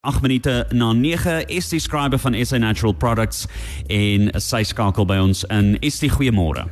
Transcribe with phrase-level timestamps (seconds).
[0.00, 3.42] 8 minute na 9 is die skrywer van SA Natural Products
[3.92, 6.62] en sy skakel by ons in is die goeiemôre.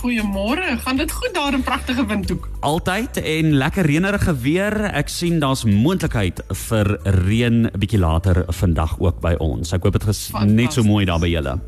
[0.00, 2.48] Goeiemôre, gaan dit goed daar in pragtige Windhoek?
[2.66, 4.74] Altyd en lekker reënerige weer.
[4.98, 6.90] Ek sien daar's moontlikheid vir
[7.22, 9.72] reën 'n bietjie later vandag ook by ons.
[9.72, 11.60] Ek hoop dit is net so mooi daar by julle.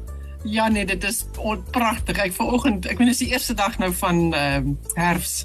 [0.45, 1.25] Ja nee, dit is
[1.71, 2.19] pragtig.
[2.21, 5.45] Ek vanoggend, ek meen dis die eerste dag nou van ehm uh, herfs.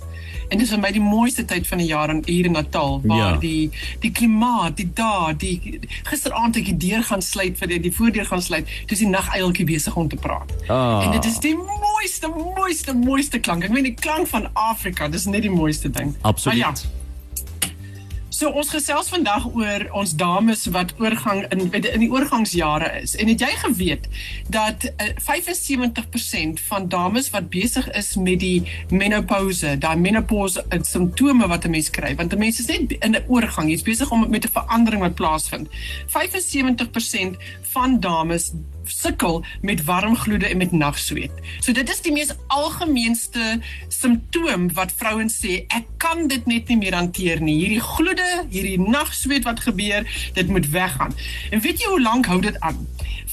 [0.49, 3.17] En dis vir my die mooiste tyd van die jaar in hier in Natal waar
[3.17, 3.37] ja.
[3.41, 3.71] die
[4.03, 5.79] die klimaat, die dae, die
[6.09, 9.67] gisteraand ek die deur gaan sluit vir die, die voordeur gaan sluit, dis die naguiltjie
[9.69, 10.51] besig om te praat.
[10.67, 10.99] Oh.
[11.05, 13.63] En dit is die mooiste mooiste mooiste klank.
[13.63, 16.15] Ek meen die klank van Afrika, dis net die mooiste ding.
[16.21, 16.59] Absoluut.
[16.59, 16.98] Maar ja,
[18.39, 23.17] So ons gesels vandag oor ons dames wat oorgang in in die oorgangsjare is.
[23.19, 24.05] En het jy geweet
[24.47, 28.63] dat uh, eh, 75% van dames wat besig is met die
[28.95, 33.11] menopouse, daai menopause uh, simptome wat 'n mens kry, want 'n mens is net in
[33.11, 35.67] 'n oorgang, jy's besig om met 'n verandering wat plaasvind.
[36.07, 37.35] 75%
[37.75, 38.53] van dames
[38.91, 41.31] sukkel met warm gloede en met nagsweet.
[41.59, 46.79] So dit is die mees algemeenste simptoom wat vrouens sê, ek kan dit net nie
[46.81, 47.57] meer hanteer nie.
[47.61, 51.15] Hierdie gloede, hierdie nagsweet wat gebeur, dit moet weggaan.
[51.51, 52.85] En weet jy hoe lank hou dit aan?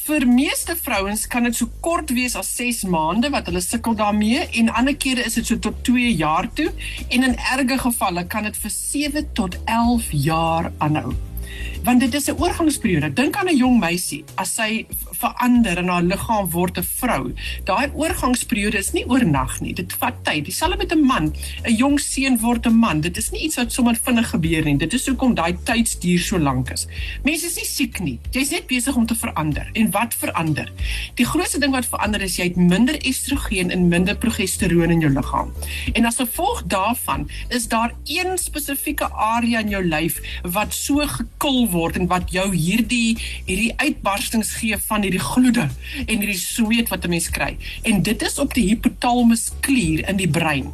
[0.06, 4.44] Vir meeste vrouens kan dit so kort wees as 6 maande wat hulle sukkel daarmee
[4.60, 6.68] en ander kere is dit so tot 2 jaar toe
[7.08, 11.16] en in erge gevalle kan dit vir 7 tot 11 jaar aanhou
[11.84, 13.12] want dit is 'n oorgangsperiode.
[13.12, 17.32] Dink aan 'n jong meisie as sy verander en haar liggaam word 'n vrou.
[17.64, 19.74] Daai oorgangsperiode is nie oornag nie.
[19.74, 20.44] Dit vat tyd.
[20.44, 21.34] Dieselfde met 'n man.
[21.64, 23.00] 'n Jong seun word 'n man.
[23.00, 24.76] Dit is nie iets wat sommer vinnig gebeur nie.
[24.76, 26.86] Dit is hoekom daai tydsduur so lank is.
[27.22, 28.18] Mense is nie siek nie.
[28.30, 29.70] Jy's net besig om te verander.
[29.72, 30.72] En wat verander?
[31.14, 35.12] Die grootste ding wat verander is jy het minder estrogen en minder progesteroon in jou
[35.12, 35.52] liggaam.
[35.92, 41.65] En as gevolg daarvan is daar een spesifieke area in jou lyf wat so gekil
[41.70, 45.68] word en wat jou hierdie hierdie uitbarstings gee van hierdie gloede
[46.06, 47.56] en hierdie sweet wat 'n mens kry.
[47.82, 50.72] En dit is op die hypothalamus klier in die brein.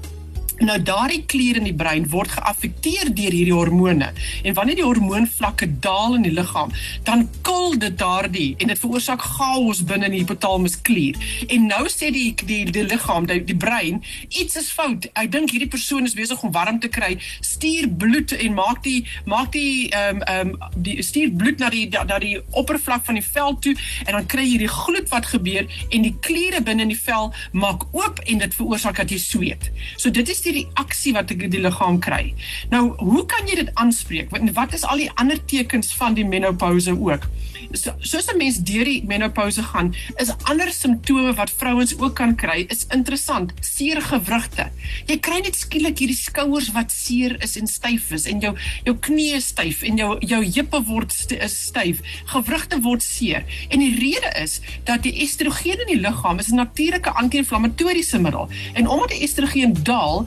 [0.62, 4.12] Nou daardie klier in die brein word geaffekteer deur hierdie hormone.
[4.47, 6.71] En wanneer die hormoonvlakke daal in die liggaam,
[7.03, 11.19] dan kil dit daardie en dit veroorsaak chaos binne in die hypothalamus klier.
[11.50, 15.09] En nou sê die die die liggaam, die, die brein, iets is fout.
[15.19, 17.17] Ek dink hierdie persoon is besig om warm te kry.
[17.43, 21.73] Stuur bloed en maak die maak die ehm um, ehm um, die stuur bloed na
[21.75, 23.75] die na die oppervlak van die vel toe
[24.06, 27.33] en dan kry jy hierdie gloed wat gebeur en die kliere binne in die vel
[27.50, 29.71] maak oop en dit veroorsaak dat jy sweet.
[29.97, 32.35] So dit is die die reaksie wat die liggaam kry.
[32.71, 34.33] Nou, hoe kan jy dit aanspreek?
[34.55, 37.29] Wat is al die ander tekens van die menopouse ook?
[37.72, 42.34] So, soos 'n mens deur die menopouse gaan, is ander simptome wat vrouens ook kan
[42.34, 43.53] kry, is interessant.
[43.60, 44.71] Seer gewrigte.
[45.06, 48.94] Jy kry net skielik hierdie skouers wat seer is en styf is en jou jou
[48.97, 52.03] knieë styf en jou jou heupe word styf.
[52.27, 53.44] Gewrigte word seer.
[53.71, 58.49] En die rede is dat die estrogen in die liggaam is 'n natuurlike anti-inflammatoriese middel.
[58.75, 60.27] En omdat die estrogen daal,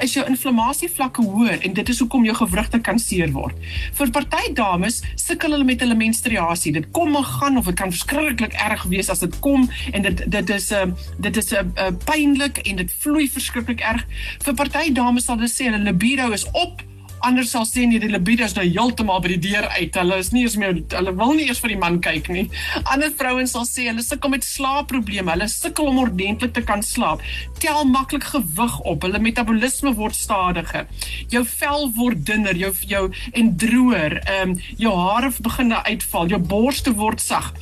[0.00, 3.56] is jou inflammasievlakke hoër en dit is hoekom jou gewrigte kan seer word.
[3.92, 6.72] Vir party dames sukkel hulle met hulle menstruasie.
[6.72, 10.24] Dit kom en gaan of dit kan verskriklik erg wees as dit kom en dit
[10.30, 14.04] dit is 'n uh, dit is 'n uh, uh, pynlik en dit vloei verskriklik erg.
[14.44, 16.82] Vir party dames sal hulle sê hulle libido is op
[17.24, 19.96] Anders sal sê nie die libido is nou heeltemal by die deur uit.
[19.96, 22.46] Hulle is nie eens meer hulle wil nie eers vir die man kyk nie.
[22.84, 25.32] Ander vrouens sal sê hulle sukkel met slaapprobleme.
[25.32, 27.24] Hulle sukkel om ordentlik te kan slaap.
[27.62, 29.06] Tel maklik gewig op.
[29.06, 30.86] Hulle metabolisme word stadiger.
[31.32, 34.20] Jou vel word dunner, jou jou en droër.
[34.26, 37.52] Ehm um, jou hare begin uitval, jou borste word sag.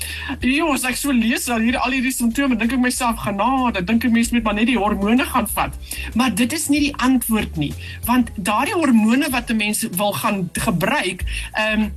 [0.40, 4.14] Jongens, ek so lees al hier al hierdie simptome, dink ek myself, genade, dink ek
[4.14, 5.76] mense moet maar net die hormone gaan vat.
[6.18, 7.72] Maar dit is nie die antwoord nie,
[8.08, 11.92] want daardie hormone wat 'n mens wil gaan gebruik, ehm um,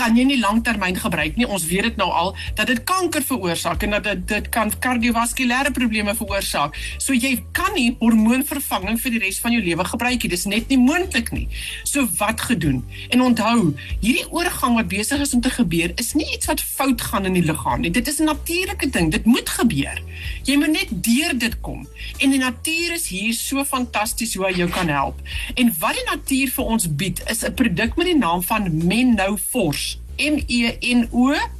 [0.00, 1.44] kan jy nie lanktermyn gebruik nie.
[1.44, 5.72] Ons weet dit nou al dat dit kanker veroorsaak en dat dit dit kan kardiovaskulêre
[5.76, 6.76] probleme veroorsaak.
[6.96, 10.30] So jy kan nie hormoonvervanging vir die res van jou lewe gebruik nie.
[10.32, 11.46] Dis net nie moontlik nie.
[11.84, 12.80] So wat gedoen?
[13.12, 17.04] En onthou, hierdie oorgang wat besig is om te gebeur, is nie iets wat fout
[17.10, 17.92] gaan in die liggaam nie.
[17.92, 19.12] Dit is 'n natuurlike ding.
[19.12, 20.00] Dit moet gebeur.
[20.44, 21.86] Jy moet net deur dit kom.
[22.18, 25.20] En die natuur is hier so fantasties hoe hy jou kan help.
[25.54, 29.89] En wat die natuur vir ons bied, is 'n produk met die naam van Menopause.
[29.89, 29.89] M
[30.20, 31.59] E N O Force,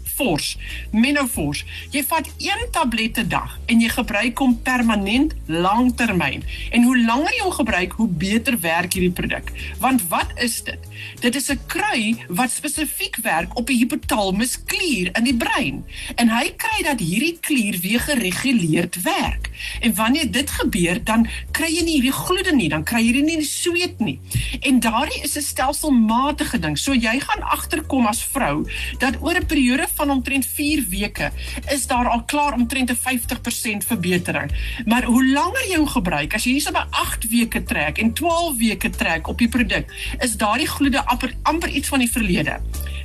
[0.90, 1.64] Menopause.
[1.90, 6.42] Jy vat een tablet 'n dag en jy gebruik hom permanent langtermyn.
[6.70, 9.52] En hoe langer jy hom gebruik, hoe beter werk hierdie produk.
[9.78, 10.78] Want wat is dit?
[11.20, 15.84] Dit is 'n krui wat spesifiek werk op die hypothalamus klier in die brein.
[16.14, 19.50] En hy kry dat hierdie klier weer gereguleerd werk.
[19.80, 23.36] En wanneer dit gebeur, dan kry jy nie hierdie gloede nie, dan kry jy nie
[23.36, 24.20] die sweet nie.
[24.60, 26.78] En daardie is 'n stelselmatige ding.
[26.78, 28.68] So jy gaan agterkom as vrou
[28.98, 31.30] dat oor 'n periode van omtrent 4 weke
[31.72, 34.50] is daar al klaar omtrent 'n 50% verbetering.
[34.84, 38.56] Maar hoe langer jy hom gebruik, as jy hierso by 8 weke trek en 12
[38.56, 42.60] weke trek op die produk, is daardie gloede amper, amper iets van die verlede.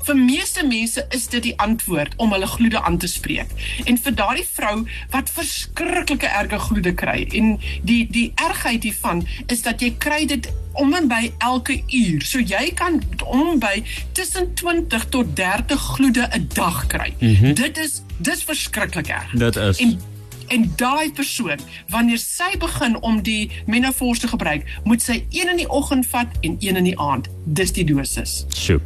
[0.06, 3.50] Vir meeste mense is dit die antwoord om hulle gloede aan te spreek.
[3.86, 4.76] En vir daardie vrou
[5.14, 10.50] wat verskriklike erge gloede kry en die die ergheid hiervan is dat jy kry dit
[10.76, 12.22] om en by elke uur.
[12.22, 13.84] So jy kan om by
[14.18, 17.14] tussen 20 tot 30 gloede 'n dag kry.
[17.20, 17.54] Mm -hmm.
[17.54, 19.32] Dit is dis verskriklik erg.
[19.32, 19.80] Dit is.
[19.80, 20.00] En
[20.48, 21.60] en daai persoon
[21.90, 26.28] wanneer sy begin om die menopause te gebruik, moet sy een in die oggend vat
[26.42, 27.28] en een in die aand.
[27.46, 28.46] Dis die dosis.
[28.58, 28.80] Sjoe.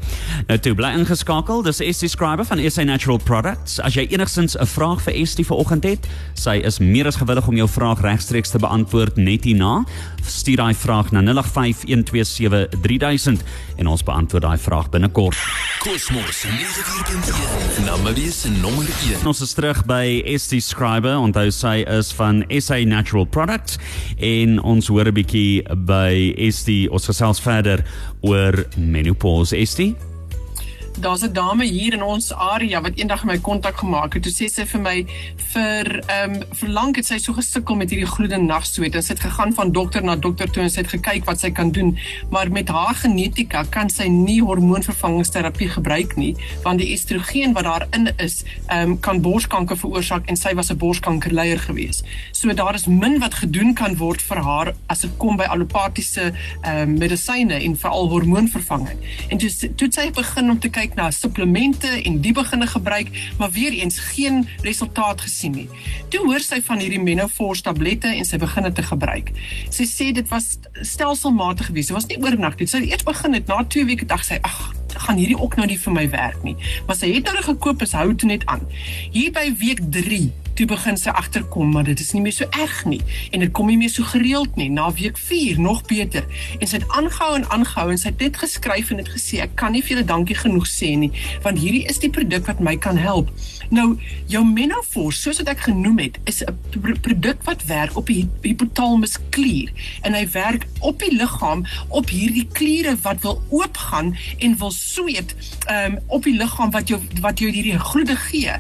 [0.48, 1.64] Nou toe bly ingeskakel.
[1.64, 3.80] Dis Estie Scriber van SA Natural Products.
[3.80, 7.56] As jy enigstens 'n vraag vir Estie vanoggend het, sy is meer as gewillig om
[7.56, 9.84] jou vraag regstreeks te beantwoord net hierna.
[10.26, 13.44] Stuur daai vraag na 0851273000
[13.78, 15.38] en ons beantwoord daai vraag binnekort.
[15.80, 19.28] Kosmos 94.1 Namerie se nommer 1.
[19.28, 21.16] Ons is terug by Estie Scriber.
[21.16, 23.80] Onthou sy is van SA Natural Products
[24.20, 27.86] en ons hoor 'n bietjie by Estie ons gesels verder
[28.20, 29.96] oor menopause Estie
[31.00, 34.24] daar's 'n dame hier in ons area wat eendag my kontak gemaak het.
[34.24, 35.06] Toe sê sy vir my
[35.54, 38.94] vir ehm um, vir lank het sy so gesukkel met hierdie gloede nagsweet.
[39.04, 41.72] Sy het gegaan van dokter na dokter toe en sy het gekyk wat sy kan
[41.72, 41.98] doen,
[42.30, 48.12] maar met haar genetika kan sy nie hormoonvervangingsterapie gebruik nie, want die estrogen wat daarin
[48.18, 52.04] is, ehm um, kan borskanker veroorsaak en sy was 'n borskankerleier gewees.
[52.32, 56.34] So daar is min wat gedoen kan word vir haar as dit kom by allopatiese
[56.62, 59.00] ehm um, medisyne en veral hormoonvervanging.
[59.30, 63.10] En toe toe sy begin om te kyk kyk na supplemente en die beginne gebruik,
[63.38, 65.70] maar weer eens geen resultaat gesien nie.
[66.10, 69.32] Toe hoor sy van hierdie menopause tablette en sy begin dit te gebruik.
[69.70, 71.94] Sy sê dit was stelselmatig geweest.
[71.94, 72.68] Dit was nie oornag nie.
[72.68, 74.60] Sy het eers begin het na 2 weke dag sy, ag,
[75.06, 76.58] gaan hierdie ook nou nie vir my werk nie.
[76.88, 78.66] Maar sy het nou gekoop, is hou dit net aan.
[79.14, 82.84] Hier by week 3 toe begin sy agterkom maar dit is nie meer so erg
[82.90, 83.02] nie.
[83.32, 84.70] En dit kom nie meer so gereeld nie.
[84.74, 86.26] Na week 4 nog beter.
[86.60, 89.56] En sy het aangehou en aangehou en sy het net geskryf en het gesê ek
[89.60, 91.12] kan nie vir julle dankie genoeg sê nie
[91.44, 93.32] want hierdie is die produk wat my kan help.
[93.70, 93.94] Nou
[94.30, 99.18] jou menopause soos wat ek genoem het is 'n produk wat werk op die hypothalamus
[99.30, 99.72] klier.
[100.02, 105.36] En hy werk op die liggaam op hierdie kliere wat wil oopgaan en wil sweet
[105.70, 108.54] um, op die liggaam wat jou wat jou hierdie gloede gee.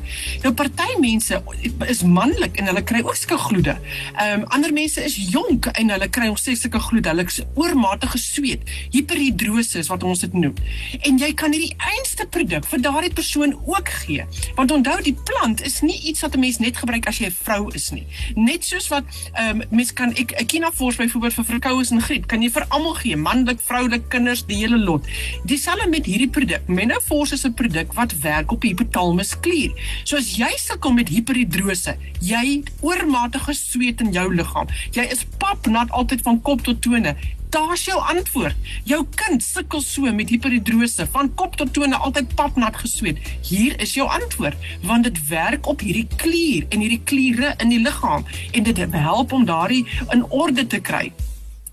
[0.43, 1.41] Nou party mense
[1.89, 3.75] is manlik en hulle kry ook sulke gloede.
[4.15, 7.09] Ehm um, ander mense is jonk en hulle kry ons sê sulke gloede.
[7.09, 10.55] Hulle is oormatige sweet, hiperhidrose wat ons dit noem.
[11.07, 14.25] En jy kan hierdie einste produk vir daardie persoon ook gee.
[14.57, 17.37] Want onthou die plant is nie iets wat 'n mens net gebruik as jy 'n
[17.43, 18.05] vrou is nie.
[18.35, 19.03] Net soos wat
[19.33, 22.65] ehm um, mens kan ek Ekina Force byvoorbeeld vir verkoues en griep kan jy vir
[22.69, 25.05] almal gee, manlik, vroulik, kinders, die hele lot.
[25.45, 26.61] Dieselfde met hierdie produk.
[26.67, 29.71] Menopause is 'n produk wat werk op die hypothalamus klier.
[30.03, 31.97] So as jy sukkel met hiperhidrose hipotese.
[32.19, 34.67] Jy oormatige sweet in jou liggaam.
[34.91, 37.15] Jy is papnat altyd van kop tot tone.
[37.49, 38.55] Daar's jou antwoord.
[38.85, 43.17] Jou kind sukkel so met hiperhidrose, van kop tot tone altyd papnat gesweet.
[43.41, 47.81] Hier is jou antwoord, want dit werk op hierdie klier en hierdie kliere in die
[47.81, 51.09] liggaam en dit help om daardie in orde te kry.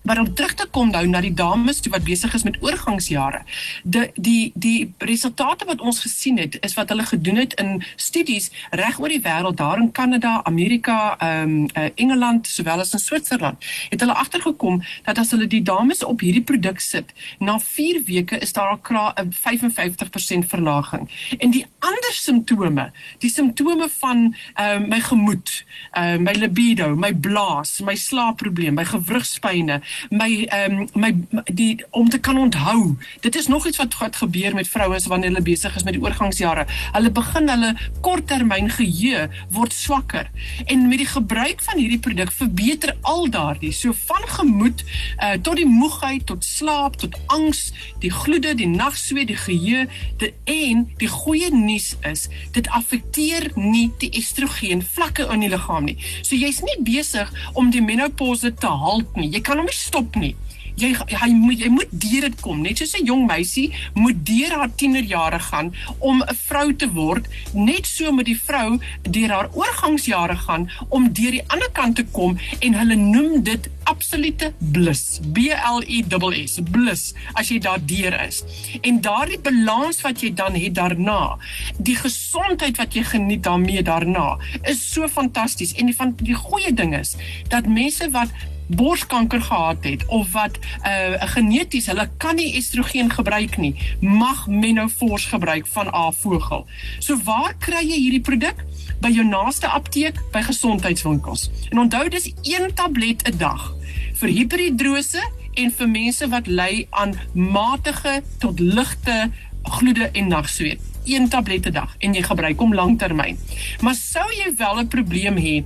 [0.07, 3.41] Maar om terug te kom nou na die dames wat besig is met oorgangsjare.
[3.83, 8.47] Die die die resultate wat ons gesien het is wat hulle gedoen het in studies
[8.71, 13.03] reg oor die wêreld, daar in Kanada, Amerika, ehm um, uh, Engeland sowel as in
[13.03, 13.65] Switserland.
[13.89, 18.39] Het hulle agtergekom dat as hulle die dames op hierdie produk sit, na 4 weke
[18.39, 21.09] is daar al 'n 55% verlaging.
[21.37, 26.95] En die ander simptome, die simptome van ehm uh, my gemoed, ehm uh, my libido,
[26.95, 31.11] my blaas, my slaapprobleem, my gewrigspyne, my ehm um, my
[31.53, 32.97] die om te kan onthou.
[33.21, 36.01] Dit is nog iets wat wat gebeur met vrouens wanneer hulle besig is met die
[36.01, 36.65] oorgangsjare.
[36.91, 40.29] Hulle begin hulle korttermyn geheue word swakker.
[40.65, 45.55] En met die gebruik van hierdie produk verbeter al daardie so van gemoed uh, tot
[45.59, 49.87] die moegheid tot slaap tot angs, die gloede, die nagsweet, die geheue,
[50.17, 55.87] die en die goeie nuus is dit affekteer nie die estrogen vlakke in die liggaam
[55.89, 55.97] nie.
[56.21, 59.29] So jy's nie besig om die menopouse te halt nie.
[59.33, 60.35] Jy kan hom nie stop nie.
[60.77, 62.61] jy hy moet jy moet deur dit kom.
[62.61, 67.25] Net soos 'n jong meisie moet deur haar tienerjare gaan om 'n vrou te word,
[67.53, 72.05] net so moet die vrou deur haar oorgangsjare gaan om deur die ander kant te
[72.05, 75.19] kom en hulle noem dit absolute bliss.
[75.33, 76.03] B L I
[76.45, 76.59] S S.
[76.71, 78.43] Bliss as jy daar deur is.
[78.81, 81.37] En daardie balans wat jy dan het daarna,
[81.77, 85.73] die gesondheid wat jy geniet daarmee daarna, is so fantasties.
[85.73, 87.15] En die van die goeie ding is
[87.49, 88.29] dat mense wat
[88.67, 95.27] borskanker gehad het of wat uh, geneties hulle kan nie estrogen gebruik nie, mag Menopause
[95.27, 96.65] gebruik van A Vogel.
[96.99, 98.63] So waar kry jy hierdie produk?
[99.01, 101.49] By jou naaste apteek, by gesondheidswinkels.
[101.71, 103.73] En onthou dis een tablet 'n dag
[104.19, 105.21] vir hiperhidrose
[105.53, 109.31] en vir mense wat ly aan matige tot ligte
[109.63, 110.81] gloede en nagsweet.
[111.05, 113.37] Een tablet 'n dag en jy gebruik hom lanktermyn.
[113.81, 115.63] Maar sou jy wel 'n probleem hê